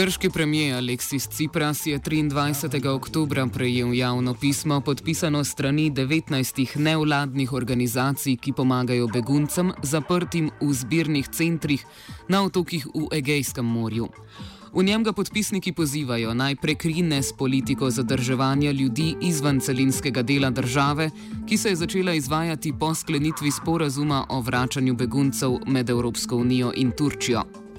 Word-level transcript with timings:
Grški 0.00 0.30
premijer 0.30 0.76
Aleksis 0.76 1.28
Cipras 1.28 1.86
je 1.86 1.98
23. 1.98 2.86
oktober 2.88 3.42
prejel 3.52 3.94
javno 3.94 4.34
pismo 4.34 4.80
podpisano 4.80 5.44
strani 5.44 5.90
19 5.90 6.76
nevladnih 6.76 7.52
organizacij, 7.52 8.36
ki 8.36 8.52
pomagajo 8.52 9.08
beguncem 9.12 9.72
zaprtim 9.82 10.50
v 10.60 10.72
zbirnih 10.72 11.28
centrih 11.28 11.84
na 12.28 12.42
otokih 12.44 12.86
v 12.86 13.12
Egejskem 13.12 13.66
morju. 13.66 14.08
V 14.72 14.82
njem 14.82 15.04
ga 15.04 15.12
podpisniki 15.12 15.72
pozivajo 15.72 16.34
naj 16.34 16.56
prekrine 16.56 17.22
s 17.22 17.32
politiko 17.32 17.90
zadrževanja 17.90 18.72
ljudi 18.72 19.16
izven 19.20 19.60
celinskega 19.60 20.22
dela 20.22 20.50
države, 20.50 21.10
ki 21.48 21.56
se 21.56 21.68
je 21.68 21.76
začela 21.76 22.14
izvajati 22.14 22.72
po 22.80 22.94
sklenitvi 22.94 23.50
sporazuma 23.50 24.26
o 24.28 24.40
vračanju 24.40 24.94
beguncev 24.94 25.58
med 25.66 25.90
Evropsko 25.90 26.36
unijo 26.36 26.72
in 26.76 26.90
Turčijo. 26.90 27.69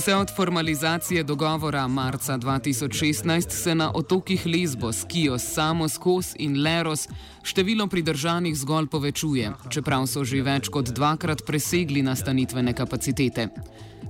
Vse 0.00 0.16
od 0.16 0.30
formalizacije 0.36 1.22
dogovora 1.22 1.88
marca 1.88 2.38
2016 2.38 3.50
se 3.50 3.74
na 3.74 3.92
otokih 3.94 4.46
Lesbos, 4.46 5.04
Kijos, 5.08 5.42
Samoskos 5.42 6.34
in 6.38 6.62
Leros 6.62 7.08
število 7.42 7.86
pridržanih 7.86 8.56
zgolj 8.56 8.86
povečuje, 8.86 9.52
čeprav 9.68 10.06
so 10.06 10.24
že 10.24 10.40
več 10.42 10.68
kot 10.72 10.88
dvakrat 10.88 11.42
presegli 11.46 12.02
nastanitvene 12.02 12.72
kapacitete. 12.72 13.48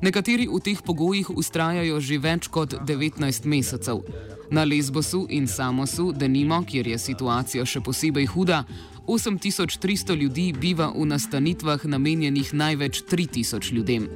Nekateri 0.02 0.46
v 0.46 0.60
teh 0.62 0.78
pogojih 0.82 1.30
ustrajajo 1.30 2.00
že 2.00 2.18
več 2.18 2.46
kot 2.46 2.74
19 2.86 3.46
mesecev. 3.50 4.06
Na 4.50 4.64
Lesbosu 4.64 5.26
in 5.30 5.48
Samosu, 5.48 6.12
denimo, 6.12 6.62
kjer 6.62 6.86
je 6.86 6.98
situacija 6.98 7.66
še 7.66 7.80
posebej 7.80 8.26
huda, 8.26 8.62
8300 9.06 10.14
ljudi 10.14 10.52
biva 10.52 10.92
v 10.94 11.06
nastanitvah 11.06 11.84
namenjenih 11.84 12.54
največ 12.54 13.02
3000 13.10 13.72
ljudem. 13.72 14.06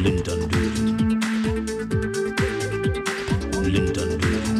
Lyndon 0.00 0.48
During. 0.48 1.20
Lyndon 3.64 4.18
During. 4.18 4.50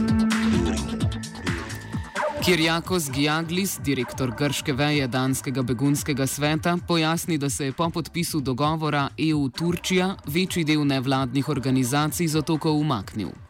Kirjakos 2.45 3.11
Giaglis, 3.11 3.79
direktor 3.85 4.35
grške 4.39 4.73
veje 4.73 5.09
Danskega 5.09 5.63
begunskega 5.63 6.27
sveta, 6.27 6.77
pojasni, 6.89 7.39
da 7.39 7.51
se 7.51 7.65
je 7.65 7.73
po 7.73 7.91
podpisu 7.91 8.41
dogovora 8.41 9.09
EU-Turčija 9.19 10.17
večji 10.27 10.65
del 10.65 10.87
nevladnih 10.87 11.49
organizacij 11.49 12.27
z 12.27 12.37
otokov 12.37 12.77
umaknil. 12.77 13.50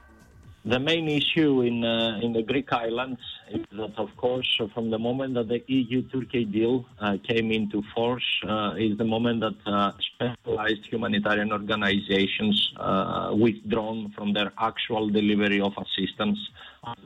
The 0.64 0.78
main 0.78 1.08
issue 1.08 1.62
in, 1.62 1.82
uh, 1.82 2.20
in 2.22 2.34
the 2.34 2.42
Greek 2.42 2.70
islands 2.70 3.20
is 3.50 3.64
that, 3.72 3.94
of 3.96 4.14
course, 4.18 4.60
from 4.74 4.90
the 4.90 4.98
moment 4.98 5.32
that 5.32 5.48
the 5.48 5.64
EU-Turkey 5.66 6.44
deal 6.44 6.84
uh, 7.00 7.16
came 7.26 7.50
into 7.50 7.82
force, 7.94 8.22
uh, 8.46 8.74
is 8.76 8.98
the 8.98 9.04
moment 9.04 9.40
that 9.40 9.54
uh, 9.64 9.92
specialized 9.98 10.84
humanitarian 10.84 11.50
organizations 11.50 12.74
uh, 12.76 13.32
withdrawn 13.34 14.12
from 14.14 14.34
their 14.34 14.52
actual 14.58 15.08
delivery 15.08 15.62
of 15.62 15.72
assistance. 15.78 16.38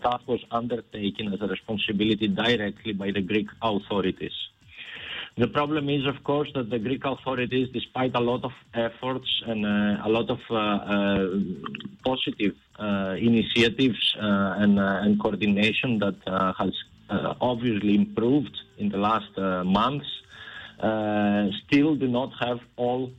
that 0.02 0.20
was 0.27 0.40
undertaken 0.50 1.33
as 1.33 1.40
a 1.40 1.46
responsibility 1.46 2.27
directly 2.27 2.92
by 2.92 3.12
the 3.12 3.20
Greek 3.20 3.46
authorities. 3.62 4.34
The 5.36 5.48
problem 5.48 5.89
is, 5.89 6.06
of 6.06 6.22
course, 6.22 6.48
that 6.55 6.70
the 6.70 6.78
Greek 6.78 7.05
authorities, 7.05 7.68
despite 7.72 8.14
a 8.14 8.20
lot 8.20 8.45
of 8.45 8.52
efforts 8.72 9.42
and 9.45 9.67
uh, 9.67 10.06
a 10.06 10.08
lot 10.08 10.30
of 10.30 10.39
uh, 10.48 10.55
uh, 10.55 11.28
positive 12.05 12.55
uh, 12.78 13.17
initiatives 13.18 14.14
uh, 14.17 14.55
and, 14.58 14.78
uh, 14.78 15.00
and, 15.02 15.20
coordination 15.20 15.98
that 15.98 16.14
has 16.56 16.73
obviously 17.40 17.96
improved 17.96 18.56
in 18.78 18.90
the 18.90 18.96
last 18.96 19.36
months, 19.67 20.06
still 21.67 21.96
do 21.96 22.06
not 22.06 22.30
have 22.39 22.61
all 22.77 23.11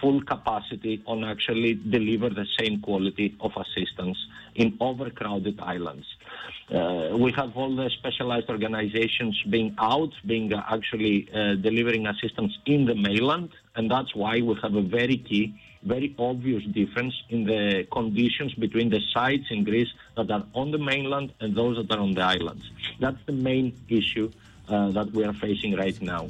full 0.00 0.20
capacity 0.22 1.00
on 1.06 1.22
actually 1.22 1.74
deliver 1.74 2.28
the 2.28 2.46
same 2.58 2.80
quality 2.80 3.36
of 3.40 3.52
assistance 3.56 4.18
in 4.56 4.76
overcrowded 4.80 5.60
islands. 5.60 6.06
Uh, 6.72 7.16
we 7.16 7.32
have 7.32 7.56
all 7.56 7.74
the 7.74 7.90
specialized 7.90 8.48
organizations 8.48 9.42
being 9.50 9.74
out, 9.78 10.12
being 10.24 10.52
uh, 10.52 10.62
actually 10.68 11.28
uh, 11.34 11.54
delivering 11.56 12.06
assistance 12.06 12.56
in 12.64 12.84
the 12.84 12.94
mainland, 12.94 13.50
and 13.74 13.90
that's 13.90 14.14
why 14.14 14.40
we 14.40 14.54
have 14.62 14.74
a 14.76 14.82
very 14.82 15.16
key, 15.16 15.60
very 15.82 16.14
obvious 16.16 16.62
difference 16.66 17.14
in 17.28 17.44
the 17.44 17.84
conditions 17.90 18.54
between 18.54 18.88
the 18.88 19.00
sites 19.12 19.46
in 19.50 19.64
Greece 19.64 19.92
that 20.16 20.30
are 20.30 20.44
on 20.54 20.70
the 20.70 20.78
mainland 20.78 21.32
and 21.40 21.56
those 21.56 21.76
that 21.76 21.90
are 21.90 22.00
on 22.00 22.14
the 22.14 22.22
islands. 22.22 22.70
That's 23.00 23.18
the 23.26 23.32
main 23.32 23.76
issue 23.88 24.30
uh, 24.68 24.90
that 24.92 25.10
we 25.10 25.24
are 25.24 25.32
facing 25.32 25.74
right 25.74 26.00
now. 26.00 26.28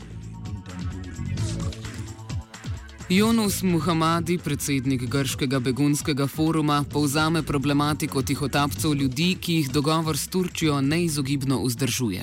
Jonus 3.10 3.62
Muhamadi, 3.66 4.36
predsednik 4.38 5.02
Grškega 5.10 5.58
begunskega 5.58 6.28
foruma, 6.30 6.84
povzame 6.92 7.40
problematiko 7.42 8.22
tihotapcev 8.22 8.92
ljudi, 9.00 9.34
ki 9.42 9.54
jih 9.56 9.70
dogovor 9.74 10.16
s 10.16 10.28
Turčijo 10.30 10.76
neizogibno 10.80 11.58
vzdržuje. 11.64 12.22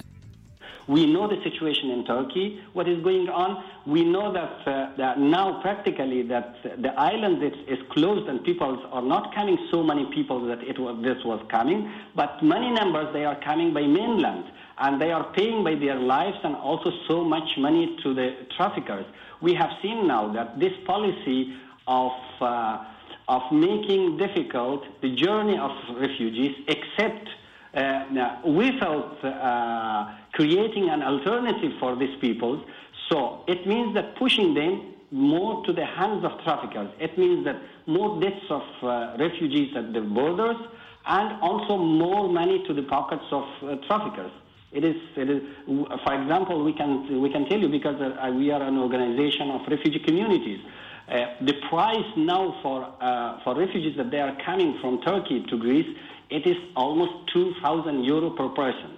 We 0.87 1.03
know 1.03 1.27
the 1.27 1.43
situation 1.43 1.91
in 1.91 2.05
Turkey, 2.05 2.63
what 2.73 2.87
is 2.87 3.03
going 3.03 3.27
on. 3.27 3.57
We 3.85 4.01
know 4.05 4.31
that, 4.31 4.63
uh, 4.63 4.95
that 4.95 5.19
now 5.19 5.59
practically 5.61 6.23
that 6.31 6.55
the 6.63 6.93
island 6.95 7.43
is, 7.43 7.57
is, 7.67 7.79
closed 7.91 8.29
and 8.29 8.39
people 8.45 8.79
are 8.93 9.07
not 9.15 9.35
coming 9.35 9.57
so 9.71 9.83
many 9.83 10.05
people 10.15 10.39
that 10.47 10.63
it 10.63 10.79
was, 10.79 10.95
this 11.03 11.19
was 11.25 11.41
coming, 11.51 11.91
but 12.15 12.41
many 12.41 12.71
numbers 12.71 13.07
they 13.11 13.25
are 13.25 13.39
coming 13.43 13.73
by 13.73 13.81
mainland 13.81 14.45
and 14.79 15.01
they 15.01 15.11
are 15.11 15.31
paying 15.33 15.63
by 15.63 15.75
their 15.75 15.95
lives 15.95 16.37
and 16.43 16.55
also 16.55 16.91
so 17.07 17.23
much 17.23 17.57
money 17.57 17.97
to 18.03 18.13
the 18.13 18.35
traffickers. 18.55 19.05
We 19.41 19.53
have 19.53 19.71
seen 19.81 20.07
now 20.07 20.31
that 20.33 20.59
this 20.59 20.73
policy 20.85 21.55
of 21.87 22.11
uh, 22.41 22.83
of 23.27 23.41
making 23.51 24.17
difficult 24.17 24.83
the 25.01 25.13
journey 25.15 25.57
of 25.57 25.71
refugees, 25.97 26.55
except 26.67 27.27
uh, 27.73 28.37
without 28.45 29.23
uh, 29.23 30.15
creating 30.31 30.89
an 30.89 31.03
alternative 31.03 31.73
for 31.79 31.95
these 31.97 32.17
people. 32.21 32.63
So 33.09 33.43
it 33.47 33.67
means 33.67 33.93
that 33.95 34.15
pushing 34.15 34.53
them 34.53 34.93
more 35.11 35.65
to 35.65 35.73
the 35.73 35.85
hands 35.85 36.23
of 36.23 36.31
traffickers. 36.43 36.89
It 36.99 37.17
means 37.17 37.45
that 37.45 37.57
more 37.85 38.19
deaths 38.21 38.45
of 38.49 38.63
uh, 38.81 39.17
refugees 39.19 39.75
at 39.75 39.93
the 39.93 40.01
borders 40.01 40.57
and 41.05 41.41
also 41.41 41.77
more 41.77 42.27
money 42.27 42.63
to 42.67 42.73
the 42.73 42.83
pockets 42.83 43.23
of 43.31 43.43
uh, 43.63 43.75
traffickers. 43.87 44.31
It 44.71 44.83
is, 44.83 44.95
it 45.15 45.29
is, 45.29 45.41
for 45.65 46.13
example, 46.13 46.63
we 46.63 46.73
can, 46.73 47.21
we 47.21 47.29
can 47.31 47.47
tell 47.47 47.59
you 47.59 47.69
because 47.69 47.95
uh, 48.01 48.31
we 48.35 48.51
are 48.51 48.61
an 48.61 48.77
organization 48.77 49.49
of 49.49 49.61
refugee 49.67 49.99
communities. 49.99 50.59
Uh, 51.07 51.35
the 51.41 51.53
price 51.69 52.05
now 52.17 52.59
for, 52.61 52.83
uh, 52.99 53.39
for 53.43 53.55
refugees 53.55 53.95
that 53.95 54.11
they 54.11 54.19
are 54.19 54.35
coming 54.45 54.77
from 54.81 55.01
Turkey 55.01 55.45
to 55.49 55.57
Greece, 55.57 55.87
it 56.29 56.45
is 56.45 56.57
almost 56.75 57.31
2,000 57.33 58.03
euro 58.03 58.31
per 58.31 58.49
person. 58.49 58.97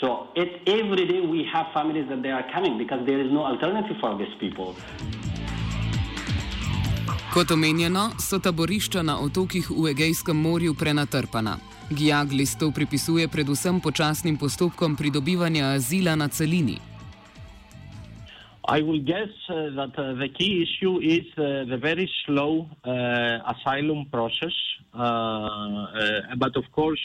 So 0.00 0.28
it, 0.34 0.62
every 0.66 1.06
day 1.06 1.20
we 1.20 1.44
have 1.52 1.66
families 1.74 2.08
that 2.08 2.22
they 2.22 2.30
are 2.30 2.50
coming 2.54 2.78
because 2.78 3.04
there 3.04 3.20
is 3.20 3.30
no 3.30 3.44
alternative 3.44 3.96
for 4.00 4.16
these 4.16 4.34
people. 4.40 4.74
Kot 7.34 7.50
omenjeno, 7.50 8.10
so 8.18 8.38
taborišča 8.38 9.02
na 9.02 9.20
otokih 9.20 9.70
v 9.70 9.92
Egejskem 9.92 10.36
morju 10.36 10.74
prenatrpana. 10.74 11.58
Giaglis 11.90 12.54
to 12.54 12.70
pripisuje 12.70 13.26
predvsem 13.26 13.82
počasnim 13.82 14.38
postopkom 14.38 14.94
pridobivanja 14.94 15.74
azila 15.74 16.14
na 16.14 16.30
celini. 16.30 16.78
I 18.70 18.82
will 18.82 19.02
guess 19.02 19.34
uh, 19.50 19.74
that 19.74 19.98
uh, 19.98 20.14
the 20.14 20.28
key 20.28 20.62
issue 20.62 21.02
is 21.02 21.26
uh, 21.34 21.66
the 21.66 21.76
very 21.76 22.08
slow 22.24 22.70
uh, 22.84 23.42
asylum 23.50 24.06
process. 24.12 24.54
Uh, 24.94 24.98
uh, 25.00 26.36
but 26.38 26.54
of 26.56 26.64
course, 26.70 27.02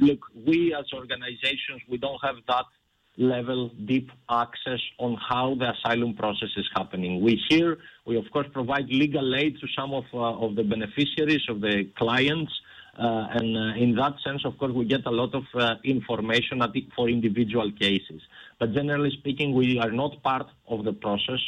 look, 0.00 0.26
we 0.34 0.74
as 0.74 0.86
organizations, 0.92 1.82
we 1.88 1.98
don't 1.98 2.18
have 2.22 2.36
that 2.48 2.66
level 3.18 3.70
deep 3.86 4.10
access 4.30 4.80
on 4.98 5.14
how 5.14 5.54
the 5.54 5.70
asylum 5.78 6.14
process 6.14 6.48
is 6.56 6.68
happening. 6.74 7.20
We 7.20 7.40
hear, 7.48 7.78
we 8.06 8.16
of 8.16 8.24
course 8.32 8.48
provide 8.52 8.86
legal 8.88 9.34
aid 9.36 9.60
to 9.60 9.66
some 9.78 9.94
of, 9.94 10.04
of 10.12 10.56
the 10.56 10.64
beneficiaries, 10.64 11.44
of 11.48 11.60
the 11.60 11.84
clients, 11.96 12.52
uh, 12.52 12.71
and 12.98 13.56
uh, 13.56 13.74
in 13.74 13.94
that 13.96 14.14
sense, 14.24 14.44
of 14.44 14.58
course, 14.58 14.72
we 14.72 14.84
get 14.84 15.06
a 15.06 15.10
lot 15.10 15.34
of 15.34 15.44
uh, 15.54 15.76
information 15.84 16.62
for 16.94 17.08
individual 17.08 17.70
cases. 17.72 18.20
But 18.58 18.74
generally 18.74 19.10
speaking, 19.10 19.54
we 19.54 19.78
are 19.78 19.90
not 19.90 20.22
part 20.22 20.46
of 20.68 20.84
the 20.84 20.92
process. 20.92 21.40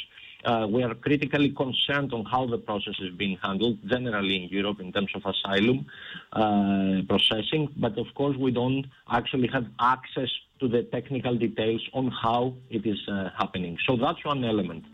Uh, 0.44 0.66
we 0.68 0.82
are 0.82 0.94
critically 0.94 1.50
concerned 1.50 2.12
on 2.12 2.24
how 2.26 2.46
the 2.46 2.58
process 2.58 2.94
is 3.00 3.10
being 3.16 3.38
handled 3.42 3.78
generally 3.88 4.36
in 4.36 4.48
Europe 4.50 4.78
in 4.78 4.92
terms 4.92 5.10
of 5.14 5.22
asylum 5.24 5.86
uh, 6.32 7.00
processing, 7.08 7.68
but 7.78 7.96
of 7.96 8.06
course 8.14 8.36
we 8.36 8.50
don't 8.50 8.86
actually 9.10 9.48
have 9.48 9.64
access 9.80 10.28
to 10.60 10.68
the 10.68 10.82
technical 10.82 11.34
details 11.36 11.82
on 11.94 12.08
how 12.08 12.54
it 12.68 12.86
is 12.86 12.98
uh, 13.08 13.30
happening. 13.38 13.78
So 13.86 13.96
that's 13.96 14.22
one 14.24 14.44
element. 14.44 14.84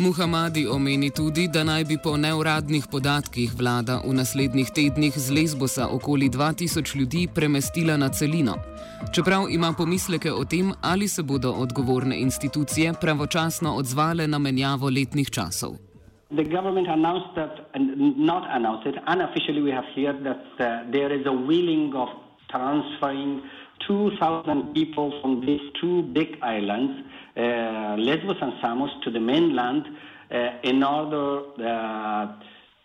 Muhamadi 0.00 0.66
omeni 0.66 1.10
tudi, 1.10 1.48
da 1.54 1.64
naj 1.64 1.84
bi 1.84 1.96
po 2.02 2.12
neuradnih 2.16 2.84
podatkih 2.90 3.50
vlada 3.60 3.96
v 4.06 4.12
naslednjih 4.14 4.68
tednih 4.76 5.14
z 5.18 5.34
Lesbosa 5.36 5.88
okoli 5.90 6.28
2000 6.30 6.96
ljudi 6.98 7.22
premestila 7.34 7.96
na 7.96 8.08
celino. 8.08 8.54
Čeprav 9.14 9.50
ima 9.50 9.72
pomisleke 9.78 10.32
o 10.32 10.44
tem, 10.44 10.70
ali 10.82 11.08
se 11.08 11.22
bodo 11.22 11.50
odgovorne 11.50 12.20
institucije 12.20 12.92
pravočasno 13.00 13.74
odzvale 13.74 14.26
na 14.26 14.38
menjavo 14.38 14.86
letnih 14.86 15.30
časov. 15.30 15.72
The 16.30 16.44
government 16.44 16.88
announced 16.88 17.34
that, 17.34 17.54
not 18.30 18.44
announced 18.58 18.86
it, 18.86 18.96
unofficially 19.14 19.62
we 19.62 19.72
have 19.78 19.88
heard 19.96 20.22
that 20.22 20.46
uh, 20.60 20.92
there 20.92 21.10
is 21.20 21.26
a 21.26 21.36
willing 21.50 21.94
of 21.94 22.08
transferring 22.52 23.42
2,000 23.88 24.74
people 24.74 25.20
from 25.20 25.44
these 25.44 25.60
two 25.80 26.02
big 26.02 26.38
islands 26.42 27.02
Uh, 27.38 27.94
Lesbos 27.96 28.36
and 28.40 28.54
Samos 28.60 28.90
to 29.04 29.12
the 29.12 29.20
mainland 29.20 29.86
uh, 30.32 30.50
in 30.64 30.82
order 30.82 31.42
uh, 31.64 32.34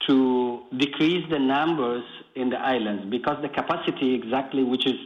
to 0.07 0.61
decrease 0.77 1.27
the 1.31 1.39
numbers 1.39 2.03
in 2.35 2.51
the 2.51 2.59
islands 2.59 3.03
because 3.09 3.41
the 3.41 3.49
capacity 3.49 4.13
exactly 4.13 4.63
which 4.63 4.85
is 4.85 4.99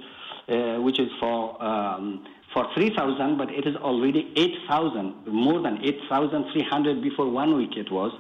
which 0.83 0.99
is 0.99 1.09
for 1.19 1.63
um, 1.63 2.25
for 2.53 2.67
3,000, 2.73 3.37
but 3.37 3.51
it 3.51 3.67
is 3.67 3.75
already 3.75 4.31
8,000, 4.35 5.27
more 5.27 5.61
than 5.61 5.83
8,300 5.83 7.01
before 7.01 7.29
one 7.29 7.55
week 7.55 7.75
it 7.77 7.91
was. 7.91 8.11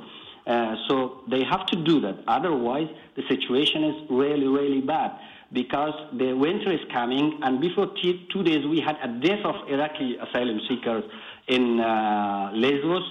Uh, 0.45 0.75
so 0.87 1.23
they 1.29 1.43
have 1.43 1.65
to 1.67 1.75
do 1.75 1.99
that. 2.01 2.17
Otherwise, 2.27 2.87
the 3.15 3.23
situation 3.29 3.83
is 3.83 3.95
really, 4.09 4.47
really 4.47 4.81
bad 4.81 5.11
because 5.53 5.93
the 6.17 6.33
winter 6.33 6.71
is 6.71 6.79
coming, 6.91 7.39
and 7.43 7.61
before 7.61 7.87
two 8.01 8.43
days 8.43 8.65
we 8.67 8.81
had 8.81 8.97
a 9.03 9.07
death 9.19 9.43
of 9.45 9.55
Iraqi 9.69 10.17
asylum 10.17 10.59
seekers 10.67 11.03
in 11.47 11.79
uh, 11.79 12.51
Lesbos. 12.53 13.03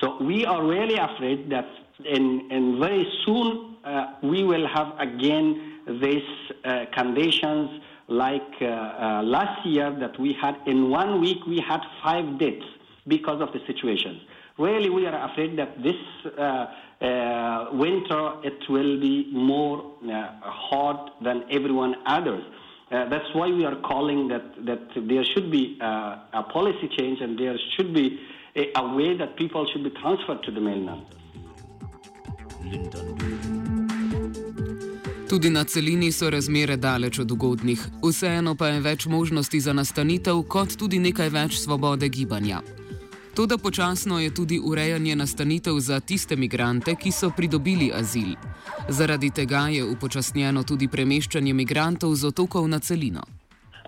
So 0.00 0.22
we 0.22 0.44
are 0.46 0.64
really 0.64 0.96
afraid 0.96 1.50
that 1.50 1.66
in, 2.04 2.48
in 2.50 2.78
very 2.80 3.06
soon 3.24 3.76
uh, 3.84 4.14
we 4.22 4.44
will 4.44 4.66
have 4.66 4.92
again 4.98 5.80
these 6.00 6.22
uh, 6.64 6.84
conditions 6.94 7.80
like 8.08 8.42
uh, 8.60 8.66
uh, 8.66 9.22
last 9.24 9.64
year 9.66 9.94
that 9.98 10.18
we 10.20 10.36
had 10.40 10.56
in 10.66 10.90
one 10.90 11.20
week 11.20 11.38
we 11.46 11.62
had 11.66 11.80
five 12.02 12.38
deaths 12.38 12.66
because 13.08 13.40
of 13.40 13.52
the 13.52 13.60
situation. 13.66 14.20
Really, 14.58 14.90
we 14.90 15.06
are 15.06 15.30
afraid 15.30 15.56
that 15.58 15.82
this 15.82 15.96
uh, 16.38 16.66
uh, 17.00 17.68
winter 17.72 18.34
it 18.44 18.60
will 18.68 19.00
be 19.00 19.28
more 19.32 19.78
uh, 20.04 20.28
hot 20.42 21.22
than 21.22 21.44
everyone 21.50 21.94
others. 22.06 22.44
Uh, 22.90 23.08
that's 23.08 23.34
why 23.34 23.48
we 23.48 23.64
are 23.64 23.76
calling 23.76 24.28
that, 24.28 24.44
that 24.66 24.88
there 24.94 25.24
should 25.24 25.50
be 25.50 25.78
uh, 25.80 26.18
a 26.34 26.42
policy 26.52 26.88
change 26.98 27.20
and 27.22 27.38
there 27.38 27.56
should 27.74 27.94
be 27.94 28.20
a, 28.54 28.70
a, 28.76 28.94
way 28.94 29.16
that 29.16 29.34
people 29.36 29.66
should 29.72 29.82
be 29.82 29.90
transferred 29.90 30.42
to 30.42 30.50
the 30.50 30.60
mainland. 30.60 31.02
Tudi 35.28 35.50
na 35.50 35.64
celini 35.64 36.12
so 36.12 36.30
razmere 36.30 36.76
daleč 36.76 37.18
od 37.18 37.30
ugodnih, 37.30 37.86
vseeno 38.02 38.54
pa 38.54 38.66
je 38.66 38.80
več 38.80 39.06
možnosti 39.06 39.60
za 39.60 39.72
nastanitev, 39.72 40.42
kot 40.48 40.76
tudi 40.76 40.98
nekaj 40.98 41.32
več 41.32 41.56
svobode 41.64 42.08
gibanja. 42.08 42.60
Toda 43.34 43.58
počasno 43.58 44.20
je 44.20 44.34
tudi 44.34 44.60
urejanje 44.64 45.16
nastanitev 45.16 45.78
za 45.78 46.00
tiste 46.00 46.36
migrante, 46.36 46.94
ki 46.94 47.10
so 47.12 47.30
pridobili 47.36 47.88
azil. 47.94 48.36
Zaradi 48.88 49.30
tega 49.30 49.68
je 49.72 49.84
upočasnjeno 49.84 50.62
tudi 50.62 50.88
premeščanje 50.88 51.54
migrantov 51.54 52.12
z 52.14 52.28
otokov 52.28 52.68
na 52.68 52.78
celino. 52.78 53.24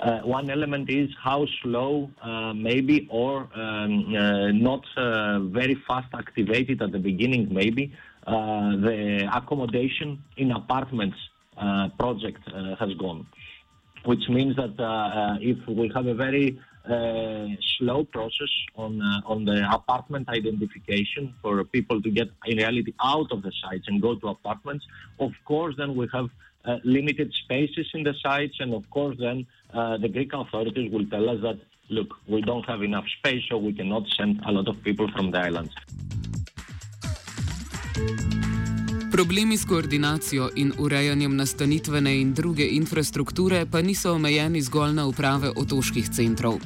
Uh, 0.00 0.20
one 0.24 0.52
element 0.52 0.88
is 0.88 1.10
how 1.24 1.44
slow, 1.60 2.08
uh, 2.22 2.52
maybe, 2.56 3.06
or 3.10 3.36
um, 3.36 4.16
uh, 4.16 4.48
not 4.52 4.82
uh, 4.96 5.38
very 5.52 5.76
fast 5.86 6.08
activated 6.14 6.82
at 6.82 6.92
the 6.92 6.98
beginning, 6.98 7.48
maybe, 7.52 7.92
uh, 8.26 8.32
the 8.80 9.28
accommodation 9.32 10.18
in 10.36 10.52
apartments 10.52 11.16
uh, 11.60 11.88
project 11.98 12.40
uh, 12.48 12.76
has 12.80 12.88
gone. 12.98 13.26
Which 14.04 14.24
means 14.28 14.56
that 14.56 14.74
uh, 14.80 14.84
uh, 14.84 15.36
if 15.40 15.58
we 15.68 15.92
have 15.94 16.06
a 16.06 16.14
very 16.14 16.58
slow 17.78 18.04
process 18.04 18.52
on 18.76 19.00
uh, 19.00 19.32
on 19.32 19.44
the 19.44 19.66
apartment 19.72 20.28
identification 20.28 21.34
for 21.40 21.64
people 21.64 22.02
to 22.02 22.10
get 22.10 22.28
in 22.44 22.58
reality 22.58 22.92
out 23.02 23.32
of 23.32 23.42
the 23.42 23.52
sites 23.62 23.88
and 23.88 24.02
go 24.02 24.14
to 24.14 24.28
apartments. 24.28 24.84
Of 25.18 25.32
course, 25.44 25.74
then 25.78 25.94
we 25.96 26.08
have 26.12 26.28
uh, 26.64 26.78
limited 26.84 27.32
spaces 27.32 27.88
in 27.94 28.02
the 28.02 28.14
sites, 28.22 28.56
and 28.60 28.74
of 28.74 28.88
course, 28.90 29.16
then 29.18 29.46
uh, 29.72 29.96
the 29.98 30.08
Greek 30.08 30.32
authorities 30.34 30.92
will 30.92 31.06
tell 31.06 31.28
us 31.30 31.40
that 31.42 31.58
look, 31.90 32.14
we 32.26 32.40
don't 32.40 32.66
have 32.66 32.82
enough 32.82 33.04
space, 33.18 33.42
so 33.48 33.58
we 33.58 33.72
cannot 33.72 34.04
send 34.16 34.40
a 34.46 34.52
lot 34.52 34.68
of 34.68 34.82
people 34.82 35.08
from 35.12 35.30
the 35.30 35.38
islands. 35.38 35.74
Problemi 39.14 39.56
s 39.56 39.64
koordinacijo 39.64 40.48
in 40.56 40.72
urejanjem 40.78 41.36
nastanitvene 41.36 42.20
in 42.20 42.32
druge 42.34 42.64
infrastrukture 42.66 43.60
pa 43.72 43.82
niso 43.82 44.12
omejeni 44.12 44.60
zgolj 44.60 44.94
na 44.94 45.04
uprave 45.06 45.52
otoških 45.62 46.08
centrov. 46.16 46.58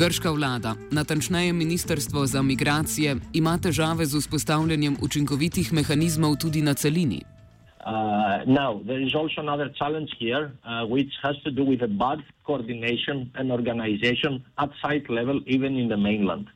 Grška 0.00 0.30
vlada, 0.30 0.74
natančneje 0.90 1.52
Ministrstvo 1.52 2.26
za 2.26 2.42
migracije, 2.42 3.16
ima 3.32 3.58
težave 3.58 4.06
z 4.06 4.18
vzpostavljanjem 4.18 4.96
učinkovitih 5.02 5.72
mehanizmov 5.72 6.34
tudi 6.42 6.62
na 6.62 6.74
celini. 6.74 7.22
Uh, 7.86 8.42
now, 8.46 8.82
there 8.86 9.02
is 9.06 9.14
also 9.14 9.40
another 9.40 9.70
challenge 9.78 10.10
here, 10.18 10.50
uh, 10.50 10.82
which 10.94 11.12
has 11.22 11.36
to 11.44 11.50
do 11.50 11.62
with 11.62 11.78
the 11.78 11.92
bad 12.04 12.18
coordination 12.46 13.30
and 13.38 13.52
organization 13.52 14.42
at 14.58 14.70
site 14.82 15.06
level, 15.08 15.40
even 15.46 15.76
in 15.76 15.88
the 15.88 15.96
mainland. 15.96 16.46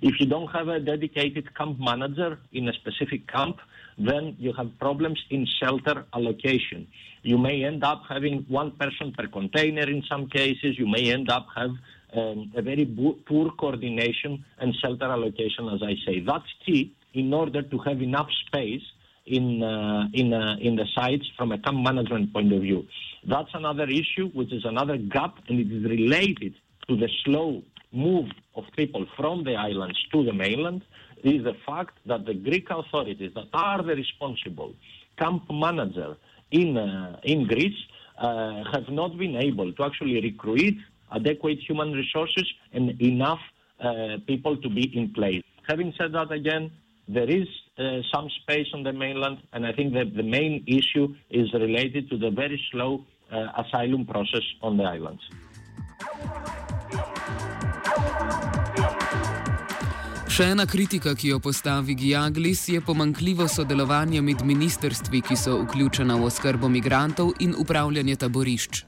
If 0.00 0.14
you 0.20 0.26
don't 0.26 0.48
have 0.56 0.68
a 0.68 0.80
dedicated 0.80 1.54
camp 1.54 1.78
manager 1.78 2.38
in 2.52 2.68
a 2.68 2.72
specific 2.72 3.26
camp, 3.26 3.56
then 3.98 4.36
you 4.38 4.52
have 4.52 4.70
problems 4.78 5.22
in 5.30 5.46
shelter 5.60 6.06
allocation. 6.14 6.86
You 7.22 7.38
may 7.38 7.64
end 7.64 7.82
up 7.84 8.02
having 8.08 8.44
one 8.48 8.72
person 8.72 9.12
per 9.16 9.26
container 9.26 9.82
in 9.82 10.02
some 10.08 10.28
cases. 10.28 10.78
You 10.78 10.86
may 10.86 11.12
end 11.12 11.30
up 11.30 11.46
have 11.56 11.70
um, 12.14 12.52
a 12.56 12.62
very 12.62 12.86
poor 13.26 13.50
coordination 13.50 14.44
and 14.58 14.74
shelter 14.76 15.06
allocation, 15.06 15.68
as 15.68 15.82
I 15.82 15.94
say. 16.06 16.20
That's 16.20 16.46
key 16.64 16.94
in 17.14 17.34
order 17.34 17.62
to 17.62 17.78
have 17.78 18.00
enough 18.00 18.28
space 18.46 18.82
in 19.26 19.62
uh, 19.62 20.08
in 20.12 20.32
uh, 20.32 20.56
in 20.60 20.76
the 20.76 20.86
sites 20.94 21.26
from 21.36 21.52
a 21.52 21.58
camp 21.58 21.78
management 21.78 22.32
point 22.32 22.52
of 22.52 22.62
view. 22.62 22.86
That's 23.26 23.50
another 23.52 23.84
issue, 23.84 24.30
which 24.32 24.52
is 24.52 24.64
another 24.64 24.96
gap, 24.96 25.34
and 25.48 25.60
it 25.60 25.70
is 25.70 25.84
related 25.84 26.54
to 26.88 26.96
the 26.96 27.08
slow 27.24 27.62
move 27.92 28.30
of 28.54 28.64
people 28.76 29.06
from 29.16 29.44
the 29.44 29.54
islands 29.54 29.98
to 30.12 30.24
the 30.24 30.32
mainland 30.32 30.82
is 31.24 31.44
the 31.44 31.54
fact 31.66 31.98
that 32.06 32.26
the 32.26 32.34
Greek 32.34 32.68
authorities 32.70 33.32
that 33.34 33.48
are 33.52 33.82
the 33.82 33.94
responsible 33.94 34.74
camp 35.18 35.42
manager 35.50 36.16
in, 36.50 36.76
uh, 36.76 37.18
in 37.24 37.46
Greece 37.46 37.78
uh, 38.18 38.64
have 38.72 38.88
not 38.88 39.16
been 39.18 39.36
able 39.36 39.72
to 39.72 39.84
actually 39.84 40.20
recruit 40.20 40.74
adequate 41.14 41.58
human 41.66 41.92
resources 41.92 42.46
and 42.72 43.00
enough 43.00 43.40
uh, 43.80 44.18
people 44.26 44.56
to 44.56 44.68
be 44.68 44.90
in 44.96 45.12
place. 45.12 45.42
Having 45.68 45.94
said 45.98 46.12
that, 46.12 46.32
again, 46.32 46.70
there 47.08 47.28
is 47.28 47.46
uh, 47.78 48.00
some 48.12 48.28
space 48.42 48.66
on 48.74 48.82
the 48.82 48.92
mainland, 48.92 49.38
and 49.52 49.66
I 49.66 49.72
think 49.72 49.94
that 49.94 50.14
the 50.14 50.22
main 50.22 50.64
issue 50.66 51.14
is 51.30 51.52
related 51.54 52.10
to 52.10 52.18
the 52.18 52.30
very 52.30 52.60
slow 52.70 53.04
uh, 53.32 53.46
asylum 53.56 54.04
process 54.06 54.42
on 54.62 54.76
the 54.76 54.84
islands. 54.84 55.22
Še 60.38 60.52
ena 60.54 60.68
kritika, 60.70 61.16
ki 61.18 61.32
jo 61.32 61.40
postavi 61.42 61.96
Giaglis, 61.98 62.60
je 62.70 62.78
pomankljivo 62.88 63.48
sodelovanje 63.50 64.20
med 64.22 64.44
ministrstvi, 64.46 65.18
ki 65.26 65.34
so 65.34 65.56
vključena 65.64 66.14
v 66.20 66.28
oskrbo 66.28 66.70
migrantov 66.70 67.32
in 67.42 67.56
upravljanje 67.58 68.14
taborišč. 68.22 68.84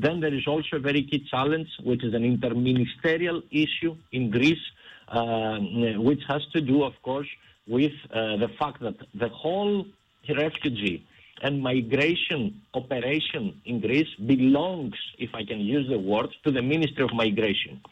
Then 0.00 0.24
there 0.24 0.32
is 0.32 0.48
also 0.48 0.80
a 0.80 0.80
very 0.80 1.02
key 1.04 1.20
challenge, 1.28 1.68
which 1.84 2.00
is 2.00 2.16
an 2.16 2.24
interministerial 2.24 3.42
issue 3.52 3.92
in 4.12 4.30
Greece, 4.32 4.64
uh, 5.12 5.60
which 6.00 6.24
has 6.32 6.48
to 6.56 6.64
do, 6.64 6.80
of 6.88 6.96
course, 7.04 7.28
with 7.68 7.92
uh, 8.08 8.40
the 8.40 8.48
fact 8.56 8.80
that 8.80 8.96
the 9.12 9.28
whole 9.28 9.84
refugee 10.32 11.04
and 11.42 11.60
migration 11.60 12.56
operation 12.72 13.52
in 13.66 13.84
Greece 13.84 14.08
belongs, 14.24 14.96
if 15.18 15.34
I 15.34 15.44
can 15.44 15.60
use 15.60 15.92
the 15.92 16.00
word, 16.00 16.32
to 16.44 16.50
the 16.50 16.62
Ministry 16.62 17.04
of 17.04 17.12
Migration. 17.12 17.84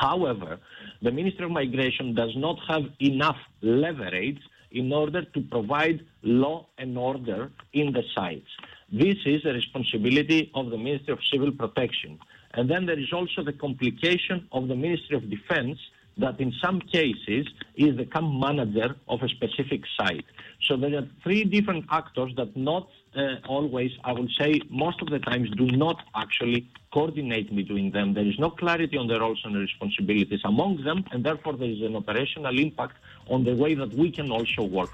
However, 0.00 0.58
the 1.02 1.10
Ministry 1.10 1.44
of 1.46 1.52
Migration 1.52 2.14
does 2.14 2.34
not 2.36 2.58
have 2.68 2.84
enough 3.00 3.38
leverage 3.62 4.40
in 4.70 4.92
order 4.92 5.22
to 5.22 5.40
provide 5.40 6.04
law 6.22 6.66
and 6.76 6.98
order 6.98 7.50
in 7.72 7.92
the 7.92 8.02
sites. 8.14 8.50
This 8.92 9.16
is 9.24 9.44
a 9.44 9.52
responsibility 9.52 10.50
of 10.54 10.70
the 10.70 10.76
Ministry 10.76 11.12
of 11.14 11.20
Civil 11.32 11.52
Protection. 11.52 12.18
And 12.52 12.70
then 12.70 12.86
there 12.86 12.98
is 12.98 13.12
also 13.12 13.42
the 13.42 13.52
complication 13.52 14.46
of 14.52 14.68
the 14.68 14.76
Ministry 14.76 15.16
of 15.16 15.30
Defense 15.30 15.78
that 16.18 16.40
in 16.40 16.52
some 16.64 16.80
cases 16.80 17.46
is 17.76 17.96
the 17.96 18.06
camp 18.06 18.32
manager 18.32 18.96
of 19.08 19.22
a 19.22 19.28
specific 19.28 19.82
site. 19.98 20.24
So 20.66 20.76
there 20.76 20.96
are 20.96 21.06
three 21.22 21.44
different 21.44 21.84
actors 21.90 22.32
that 22.36 22.56
not 22.56 22.88
uh, 23.14 23.36
always, 23.48 23.90
I 24.04 24.12
would 24.12 24.30
say, 24.38 24.60
most 24.70 25.00
of 25.02 25.08
the 25.10 25.18
times 25.18 25.48
do 25.56 25.66
not 25.66 25.96
actually 26.14 26.68
coordinate 26.92 27.54
between 27.54 27.90
them. 27.92 28.14
There 28.14 28.26
is 28.26 28.38
no 28.38 28.50
clarity 28.50 28.96
on 28.96 29.06
the 29.08 29.18
roles 29.20 29.40
and 29.44 29.56
responsibilities 29.56 30.40
among 30.44 30.82
them, 30.84 31.04
and 31.12 31.24
therefore 31.24 31.54
there 31.54 31.68
is 31.68 31.82
an 31.82 31.96
operational 31.96 32.58
impact 32.58 32.96
on 33.28 33.44
the 33.44 33.54
way 33.54 33.74
that 33.74 33.92
we 33.94 34.10
can 34.10 34.30
also 34.30 34.62
work. 34.64 34.90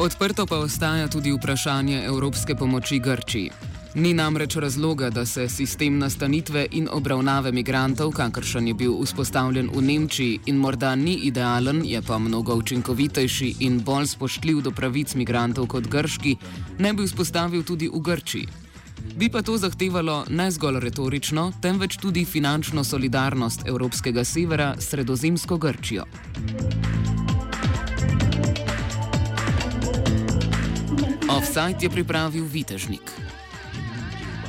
Odprto 0.00 0.46
pa 0.46 0.56
ostaja 0.56 1.08
tudi 1.08 1.32
vprašanje 1.32 2.04
evropske 2.04 2.54
pomoči 2.54 2.98
Grčiji. 2.98 3.69
Ni 3.94 4.14
namreč 4.14 4.56
razloga, 4.56 5.10
da 5.10 5.26
se 5.26 5.48
sistem 5.48 5.98
nastanitve 5.98 6.66
in 6.70 6.88
obravnave 6.92 7.52
migrantov, 7.52 8.12
kakršen 8.12 8.68
je 8.68 8.74
bil 8.74 8.92
vzpostavljen 9.02 9.70
v 9.74 9.82
Nemčiji 9.82 10.38
in 10.46 10.56
morda 10.56 10.94
ni 10.94 11.14
idealen, 11.14 11.82
je 11.84 12.02
pa 12.02 12.18
mnogo 12.18 12.54
učinkovitejši 12.54 13.54
in 13.60 13.80
bolj 13.80 14.06
spoštljiv 14.06 14.60
do 14.62 14.70
pravic 14.70 15.14
migrantov 15.14 15.66
kot 15.66 15.88
grški, 15.90 16.36
ne 16.78 16.92
bi 16.92 17.06
vzpostavil 17.06 17.64
tudi 17.64 17.88
v 17.88 18.00
Grčiji. 18.00 18.46
Bi 19.16 19.28
pa 19.28 19.42
to 19.42 19.56
zahtevalo 19.58 20.24
ne 20.28 20.50
zgolj 20.50 20.80
retorično, 20.80 21.52
temveč 21.62 21.96
tudi 21.96 22.24
finančno 22.24 22.84
solidarnost 22.84 23.66
Evropskega 23.66 24.24
severa 24.24 24.74
s 24.78 24.88
sredozemsko 24.88 25.58
Grčijo. 25.58 26.04
Offside 31.28 31.78
je 31.80 31.90
pripravil 31.90 32.44
Vitežnik. 32.44 33.29